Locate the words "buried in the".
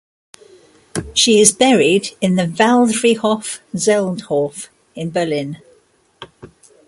1.51-2.45